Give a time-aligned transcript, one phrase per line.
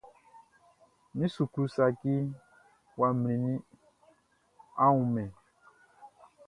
[1.17, 2.13] Mi suklu saci
[2.99, 3.59] ya mlinnin,
[4.83, 5.29] a wunman?